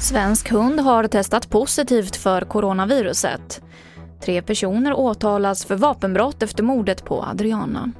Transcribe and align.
Svensk 0.00 0.48
hund 0.48 0.80
har 0.80 1.06
testat 1.06 1.50
positivt 1.50 2.16
för 2.16 2.40
coronaviruset. 2.40 3.62
Tre 4.20 4.42
personer 4.42 4.92
åtalas 4.92 5.64
för 5.64 5.76
vapenbrott 5.76 6.42
efter 6.42 6.62
mordet 6.62 7.04
på 7.04 7.22
Adriana. 7.22 7.92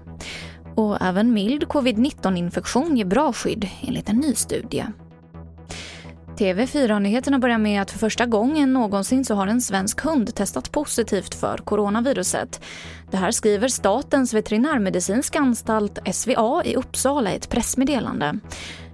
Och 0.74 1.02
även 1.02 1.32
mild 1.32 1.64
covid-19-infektion 1.64 2.96
ger 2.96 3.04
bra 3.04 3.32
skydd 3.32 3.68
enligt 3.80 4.08
en 4.08 4.16
ny 4.16 4.34
studie. 4.34 4.84
TV4-nyheterna 6.36 7.38
börjar 7.38 7.58
med 7.58 7.82
att 7.82 7.90
för 7.90 7.98
första 7.98 8.26
gången 8.26 8.72
någonsin 8.72 9.24
så 9.24 9.34
har 9.34 9.46
en 9.46 9.60
svensk 9.60 10.00
hund 10.00 10.34
testat 10.34 10.72
positivt 10.72 11.34
för 11.34 11.58
coronaviruset. 11.58 12.60
Det 13.10 13.16
här 13.16 13.30
skriver 13.30 13.68
Statens 13.68 14.34
veterinärmedicinska 14.34 15.38
anstalt, 15.38 15.98
SVA, 16.12 16.62
i 16.64 16.76
Uppsala 16.76 17.32
i 17.32 17.36
ett 17.36 17.48
pressmeddelande. 17.48 18.38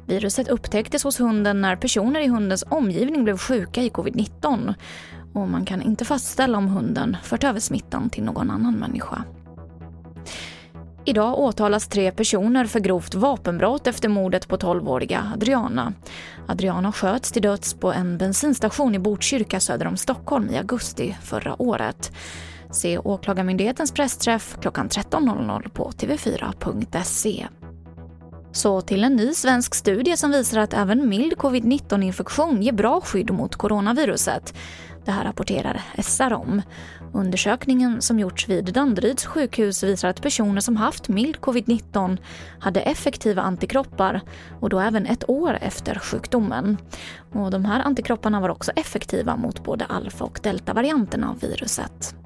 Viruset 0.06 0.48
upptäcktes 0.48 1.05
hos 1.05 1.20
hunden 1.20 1.60
när 1.60 1.77
personer 1.77 2.20
i 2.20 2.28
hundens 2.28 2.64
omgivning 2.69 3.24
blev 3.24 3.38
sjuka 3.38 3.83
i 3.83 3.88
covid-19 3.88 4.74
och 5.34 5.48
man 5.48 5.64
kan 5.64 5.83
inte 5.83 6.05
fastställa 6.05 6.59
om 6.59 6.69
hunden 6.69 7.16
fört 7.22 7.45
över 7.45 7.61
smittan 7.61 8.11
till 8.11 8.24
någon 8.24 8.50
annan 8.50 8.74
människa. 8.74 9.24
Idag 11.05 11.38
åtalas 11.38 11.88
tre 11.88 12.12
personer 12.12 12.65
för 12.65 12.80
grovt 12.80 13.15
vapenbrott 13.15 13.87
efter 13.87 14.09
mordet 14.09 14.48
på 14.48 14.56
12-åriga 14.56 15.33
Adriana. 15.34 15.92
Adriana 16.48 16.92
sköts 16.92 17.33
till 17.33 17.42
döds 17.42 17.75
på 17.75 17.92
en 17.92 18.19
bensinstation 18.19 18.95
i 18.95 18.98
Botkyrka 18.98 19.61
söder 19.61 19.87
om 19.87 19.97
Stockholm 19.97 20.51
i 20.51 20.59
augusti 20.59 21.16
förra 21.23 21.62
året. 21.62 22.12
Se 22.70 22.98
Åklagarmyndighetens 22.98 23.92
pressträff 23.92 24.56
klockan 24.61 24.88
13.00 24.88 25.69
på 25.69 25.91
tv4.se. 25.91 27.47
Så 28.53 28.80
till 28.80 29.05
en 29.05 29.16
ny 29.16 29.34
svensk 29.34 29.75
studie 29.75 30.16
som 30.16 30.31
visar 30.31 30.61
att 30.61 30.75
även 30.75 31.09
mild 31.09 31.33
covid-19-infektion 31.33 32.62
ger 32.62 32.72
bra 32.72 33.00
skydd 33.00 33.31
mot 33.31 33.56
coronaviruset. 33.56 34.55
Det 35.05 35.11
här 35.12 35.25
rapporterar 35.25 35.83
SR 35.98 36.33
om. 36.33 36.62
Undersökningen 37.12 38.03
som 38.03 38.19
gjorts 38.19 38.48
vid 38.48 38.64
Danderyds 38.64 39.27
sjukhus 39.27 39.83
visar 39.83 40.09
att 40.09 40.22
personer 40.22 40.61
som 40.61 40.77
haft 40.77 41.09
mild 41.09 41.36
covid-19 41.36 42.19
hade 42.59 42.81
effektiva 42.81 43.42
antikroppar 43.42 44.20
och 44.61 44.69
då 44.69 44.81
även 44.81 45.06
ett 45.06 45.28
år 45.28 45.59
efter 45.61 45.94
sjukdomen. 45.94 46.77
Och 47.33 47.50
de 47.50 47.64
här 47.64 47.81
antikropparna 47.81 48.41
var 48.41 48.48
också 48.48 48.72
effektiva 48.77 49.36
mot 49.36 49.64
både 49.64 49.84
alfa 49.84 50.25
och 50.25 50.41
deltavarianterna 50.42 51.31
av 51.31 51.41
viruset. 51.41 52.22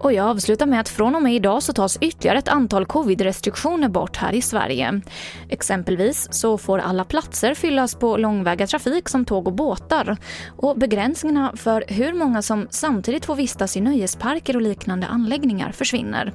Och 0.00 0.12
jag 0.12 0.26
avslutar 0.26 0.66
med 0.66 0.80
att 0.80 0.88
från 0.88 1.14
och 1.14 1.22
med 1.22 1.34
idag 1.34 1.62
så 1.62 1.72
tas 1.72 1.98
ytterligare 2.00 2.38
ett 2.38 2.48
antal 2.48 2.86
covid-restriktioner 2.86 3.88
bort 3.88 4.16
här 4.16 4.32
i 4.32 4.42
Sverige. 4.42 5.00
Exempelvis 5.48 6.28
så 6.30 6.58
får 6.58 6.78
alla 6.78 7.04
platser 7.04 7.54
fyllas 7.54 7.94
på 7.94 8.16
långväga 8.16 8.66
trafik 8.66 9.08
som 9.08 9.24
tåg 9.24 9.46
och 9.46 9.52
båtar. 9.52 10.16
Och 10.56 10.78
begränsningarna 10.78 11.52
för 11.56 11.84
hur 11.88 12.12
många 12.12 12.42
som 12.42 12.66
samtidigt 12.70 13.24
får 13.24 13.36
vistas 13.36 13.76
i 13.76 13.80
nöjesparker 13.80 14.56
och 14.56 14.62
liknande 14.62 15.06
anläggningar 15.06 15.72
försvinner. 15.72 16.32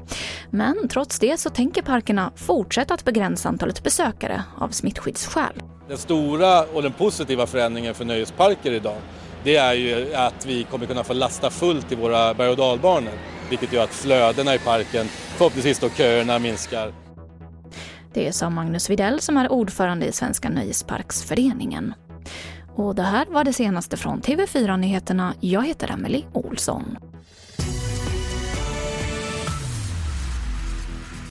Men 0.49 0.87
trots 0.87 1.19
det 1.19 1.39
så 1.39 1.49
tänker 1.49 1.81
parkerna 1.81 2.31
fortsätta 2.35 2.93
att 2.93 3.05
begränsa 3.05 3.49
antalet 3.49 3.83
besökare 3.83 4.43
av 4.57 4.69
smittskyddsskäl. 4.69 5.61
Den 5.87 5.97
stora 5.97 6.63
och 6.63 6.83
den 6.83 6.93
positiva 6.93 7.47
förändringen 7.47 7.93
för 7.93 8.05
nöjesparker 8.05 8.71
idag 8.71 8.97
det 9.43 9.55
är 9.55 9.73
ju 9.73 10.13
att 10.13 10.45
vi 10.45 10.63
kommer 10.63 10.85
kunna 10.85 11.03
få 11.03 11.13
lasta 11.13 11.49
fullt 11.49 11.91
i 11.91 11.95
våra 11.95 12.33
berg 12.33 12.49
och 12.49 12.57
dalbanor 12.57 13.13
vilket 13.49 13.73
gör 13.73 13.83
att 13.83 13.93
flödena 13.93 14.55
i 14.55 14.59
parken, 14.59 15.05
förhoppningsvis 15.07 15.79
då 15.79 15.89
köerna, 15.89 16.39
minskar. 16.39 16.93
Det 18.13 18.31
sa 18.31 18.49
Magnus 18.49 18.89
Videll 18.89 19.21
som 19.21 19.37
är 19.37 19.51
ordförande 19.51 20.05
i 20.05 20.11
Svenska 20.11 20.49
Nöjesparksföreningen. 20.49 21.93
Och 22.75 22.95
det 22.95 23.03
här 23.03 23.25
var 23.29 23.43
det 23.43 23.53
senaste 23.53 23.97
från 23.97 24.21
TV4 24.21 24.77
Nyheterna. 24.77 25.33
Jag 25.39 25.67
heter 25.67 25.91
Emily 25.91 26.23
Olsson. 26.33 26.97